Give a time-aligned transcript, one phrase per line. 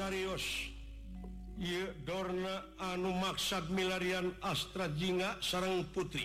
[0.00, 6.24] ariosdorna anu maksad milarian Astra Jinga Serang putri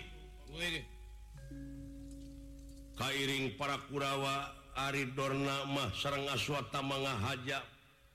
[2.96, 7.62] kairing para Kurawa Aridornamah serangawata mengahajak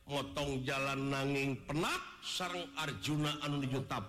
[0.08, 3.99] motong jalan nanging penat Serang Arjunaan Jutpa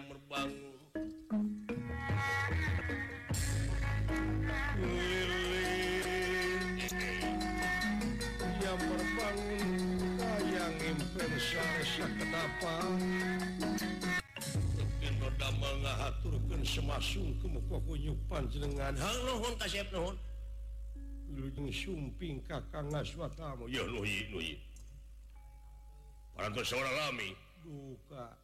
[0.06, 1.10] merbangun dia
[8.78, 11.34] perpangangaturken
[16.62, 19.66] semasung kemuka kunyupan dengan Halo Honnta
[21.34, 23.82] lujung suping Kakak sua Hai
[26.38, 28.43] orang tua seorang la lka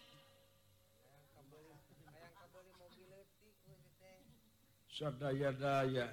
[5.09, 6.05] daya-daya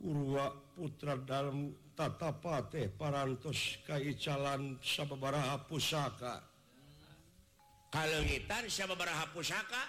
[0.00, 4.76] Pura putra dalam tatapate paras kaicalan
[5.68, 6.44] pusaka
[7.88, 8.44] kalau ngi
[9.32, 9.82] pusaka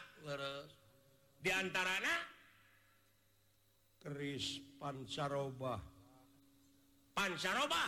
[1.44, 2.22] diantara anak
[4.00, 5.84] keris pancaroba
[7.12, 7.84] pancaroba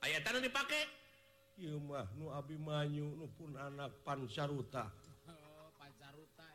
[0.00, 0.84] ayat dipakai
[2.16, 4.88] Nu Abimanyu pun anak pancaruta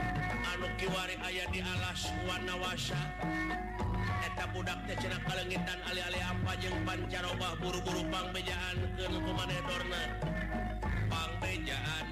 [0.00, 9.62] anuukiwari ayah di alas warnawasata buddak ce paling dan alih-alih apajeng Bancarah buru-guru pambejahan kemanner
[11.10, 12.06] Pambejaan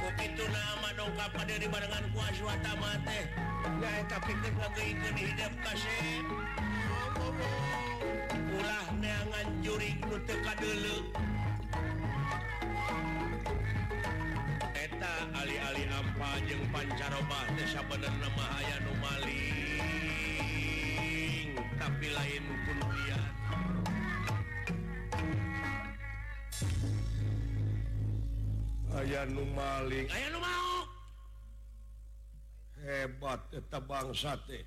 [0.00, 5.98] begitu nama dongkap pada dibandngan kuaswatamateetaiku dikasi
[7.30, 11.22] Hai pulah neangan ju lu teka duluta
[15.30, 16.42] ali-alih apaj
[16.74, 19.62] pancarah desa nama ayai
[21.78, 23.30] tapi lain pun lihat
[29.06, 30.34] ayah Nui Hai
[32.84, 34.66] hebat tetap bangsa Te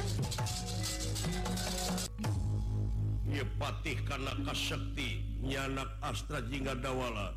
[3.55, 7.31] patih karenakha sekti nyanak Astra Jing dawala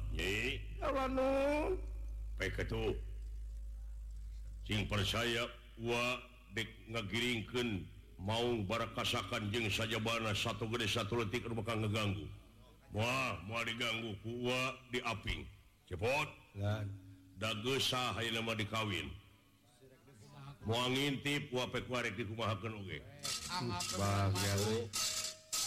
[4.85, 7.83] per sayakngegiringkan
[8.19, 12.27] mau barakasakan jeng saja bana satu gede satu detik merupakan ngeganggu
[12.95, 14.11] Wah mau diganggu
[14.91, 15.43] diaping
[15.91, 16.29] cepat
[17.39, 19.07] dawin
[20.65, 21.67] mauintip wa
[22.09, 22.25] di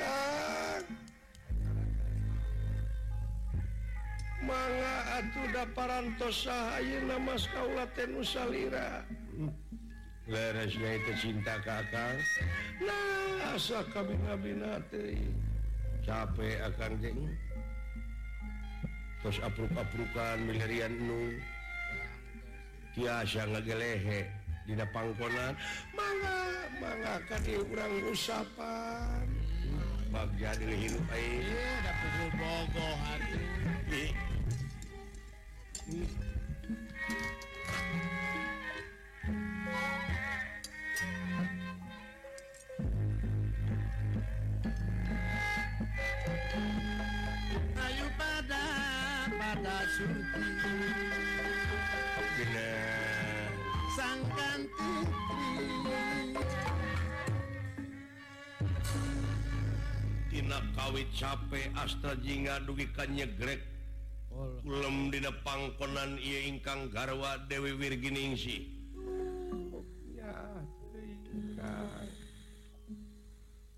[0.00, 0.80] Hai
[4.40, 6.28] manauh paran to
[7.20, 8.48] mas kasal
[10.30, 12.16] lenya itu cinta kakak
[12.80, 13.56] nah
[16.00, 16.92] capek akan
[19.20, 21.36] Hai-purukan milarian Nu
[22.96, 24.20] Haiasan lagi lehe
[24.64, 25.52] tidak pangkonan
[25.92, 26.36] mana
[26.80, 28.74] mengakak di orang muapa
[30.10, 34.10] bagja dari hidup udah pukul bogo hati
[47.78, 48.64] Ayo pada
[49.30, 50.44] pada surti
[52.38, 52.70] Gena
[53.94, 55.06] Sang kantin
[60.50, 63.62] karena kawit capek asta Jinga dugikannya grek
[64.66, 68.66] belumm di pangkonan ia ingkang garwa Dewi Wirgining sih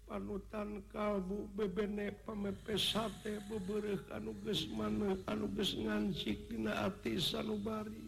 [0.08, 2.96] panutan kaubu beben pemepes
[3.52, 8.00] beberapa nus manuges nganjinaati salari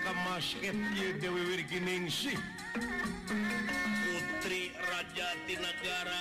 [3.98, 6.20] Putri Rajatinagara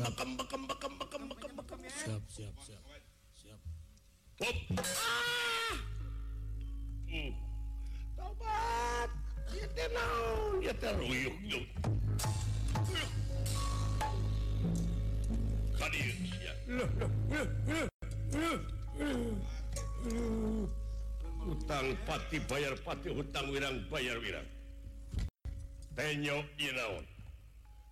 [21.64, 24.49] hutangpati bayarpati hutang wirang bayar wirang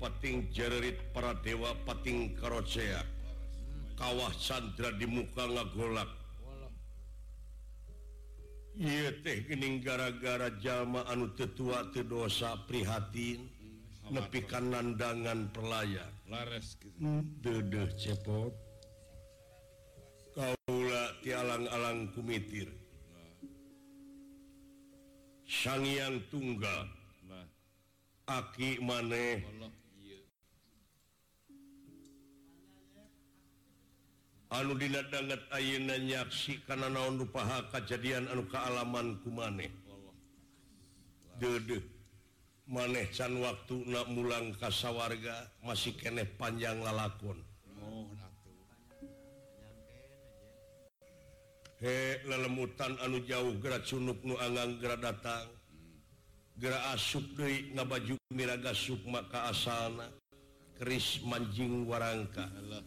[0.00, 3.00] pating jerit para dewa pating karocea
[3.98, 6.10] Kawah Sandra di muka ngagolak
[8.80, 13.46] ning gara-gara jamaah anu tetuateddosa prihatin
[14.10, 16.10] mepikan nandanngan pelayak
[16.98, 17.22] hmm,
[17.94, 18.50] cepot
[20.34, 20.56] kau
[21.22, 22.66] tilang-alang kutir
[25.46, 26.90] Shanian tunggal
[28.26, 29.38] aki maneh
[34.62, 35.38] didangnya
[36.68, 39.70] karena naonjadian kealaman ku maneh
[42.70, 47.36] manehcan waktu nggak mulang kasa warga masih kene panjang lalakon
[51.82, 54.08] he leutanu jauh gerakcun
[55.02, 55.50] datang
[56.54, 56.94] gera
[57.82, 60.08] bajuraga Sukmaasana
[60.78, 62.86] Kris manjing warangkaku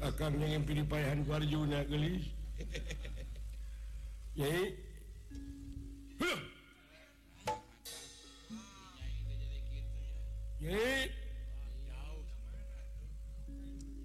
[0.00, 2.04] akan yang pilihpaahan warjunya gel
[10.60, 11.08] Hai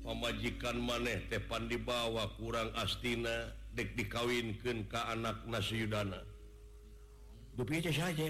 [0.03, 7.83] pemajikan maneh depan di bawah kurang astina dek dikawinken ke anak nasi Yuudana Hai lebih
[7.91, 8.29] aja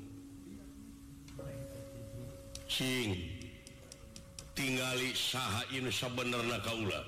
[2.71, 3.19] Hai
[4.55, 7.03] tinggal saat sebenarnyarna Kaulaho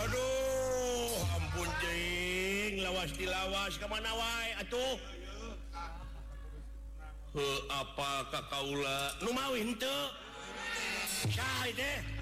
[0.00, 4.32] Aduh ampun jaing lawwa di lawas kemana wa
[4.64, 4.96] atuh
[7.68, 8.08] apa
[8.48, 9.92] Kaula numamawin de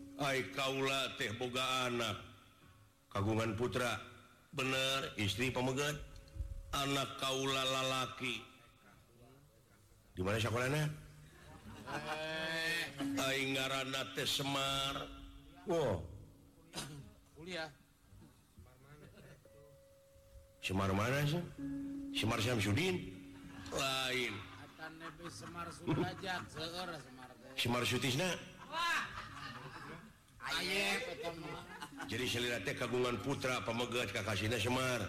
[0.21, 2.17] baik Kaula tehga anak
[3.09, 3.97] kagungan Putra
[4.53, 5.97] bener istri pemegat
[6.77, 8.37] anak kaula la-laki
[10.13, 10.85] gimana sekolah eh.
[14.21, 14.95] Semar
[20.61, 21.19] Semar mana
[22.13, 22.95] sihmar Syamsdin
[23.73, 24.37] lainmar
[32.11, 32.43] jadi se
[32.75, 34.99] kagungan putra pemegat Kakasihnya Semar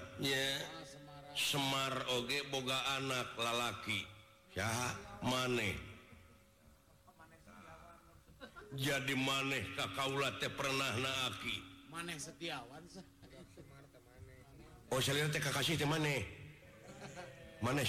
[1.35, 4.05] Semar Oge boga anak lalaki
[5.25, 5.73] maneh
[8.79, 11.59] jadi maneh kakakulatnya pernah nakikasi
[11.91, 12.17] maneh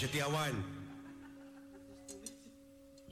[0.01, 0.55] setiawan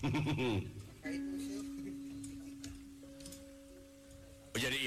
[0.00, 0.64] Hai
[4.64, 4.78] jadi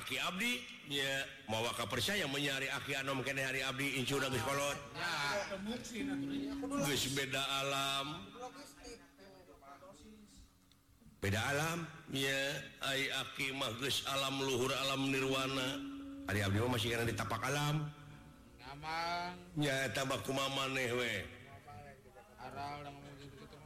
[0.00, 0.52] aki Abdi
[0.88, 1.12] ya
[1.50, 4.72] mauwakkah percaya yang menyari aki mungkin hari Abdi Incur habislor
[7.12, 8.06] beda alam
[11.20, 15.68] beda alam yakidu alam luhur alam Niwana
[16.24, 20.32] hari masih karena di tapak alamnya taku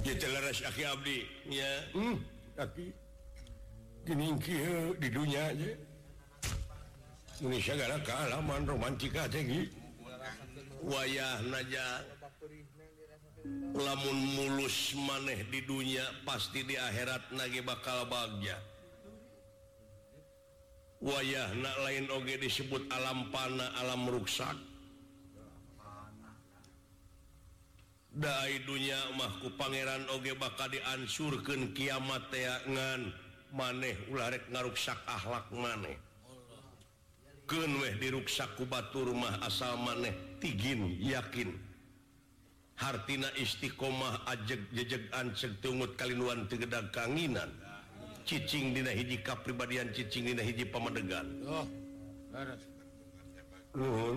[0.00, 0.16] Ya
[0.64, 1.18] aki Abdi
[1.52, 2.16] ya, hmm,
[4.96, 5.70] di dunia aja
[7.36, 9.68] Indonesia segala kealaman romantika tinggi
[10.88, 12.00] wayah naja
[13.76, 18.56] lamun mulus maneh di dunia pasti di akhirat nage bakal bahagia
[21.04, 24.69] wayah nak lain oge disebut alam panah alam rusak.
[28.16, 30.66] oh Dadunyamahku Pangeran Oge baka
[30.98, 33.12] nsurken kiamatangan
[33.54, 35.98] maneh ulart ngaruksak akhlak manehken
[37.98, 41.54] diruksaku batu rumah asal maneh tigin yakin
[42.80, 47.52] Harina istiqomah ajeg jejeg Antunggut kalian tegedak kanginan
[48.24, 51.44] cicingdina hijjiika pribadian cicing hijji pemadeganku
[53.76, 54.16] oh,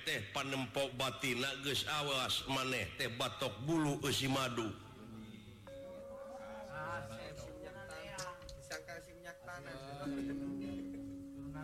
[0.05, 1.41] teh panemppok batin
[1.97, 3.97] awas maneh teh batok bulu
[4.29, 6.77] madu bisa
[8.77, 9.73] ah, kasih minyak tanah
[10.29, 10.50] eh.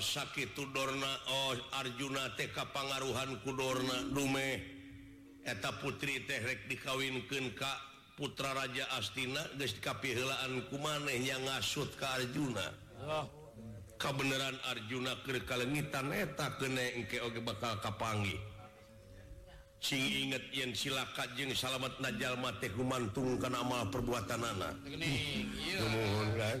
[0.00, 7.72] sakitdorna Oh Arjuna TK pangaruhan kudorna Rumeeta putri tehek dikawinken Ka
[8.16, 9.40] putra raja Astina
[9.82, 12.66] kaphilaan ku maneh yang ngasut ke Arjuna
[13.08, 13.24] ah.
[13.96, 17.08] kebenarran Arjuna kekalengititata kenek
[19.80, 19.96] si
[20.28, 24.68] inget yang sil kajjeng salat Najal mate kumantung kan ama perbuatan naho
[26.36, 26.60] kan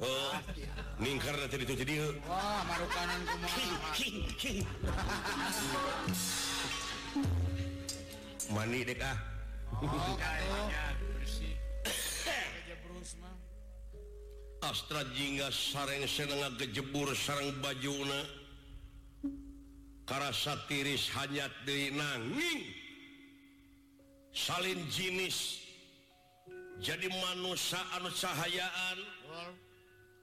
[0.00, 0.32] Oh,
[0.96, 1.76] ningkar jadi
[14.64, 18.20] Astrad Jinggas saingsenengat kejebur sarang bajuna
[20.08, 22.16] karena satiris hajat di na
[24.32, 25.60] saling jinis
[26.80, 28.98] jadi manusiaaansahayaan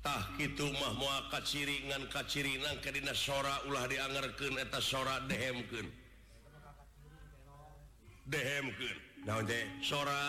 [0.00, 5.36] wa itu mahmu kaciringan kaciringan kedina sora ulah digerkan atas sora de
[9.84, 10.24] sora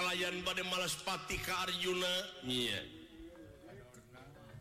[0.00, 1.36] layan badai malaspati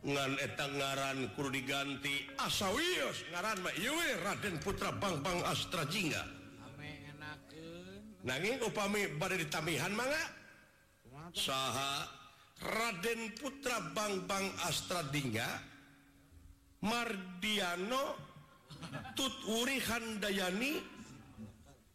[0.01, 2.89] Arunaran diganti aswi
[3.38, 6.19] Radenra Bangbank Astra Jinga
[8.59, 8.77] up
[9.15, 9.75] bad ditami
[12.61, 15.47] Raden Putra Bangbank Astradinga
[16.86, 18.13] mardianiano
[19.17, 20.77] tut urihan dayani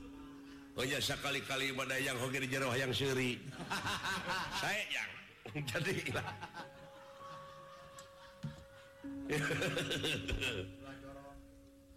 [0.87, 3.37] jasa oh kali-kali pada yang hogir jeroh yang seri
[3.69, 3.77] ha
[4.61, 4.81] saya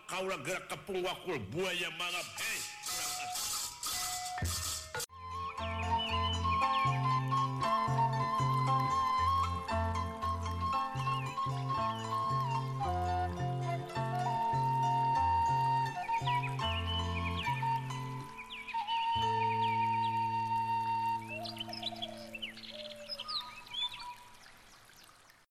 [0.11, 2.21] akur buaya mana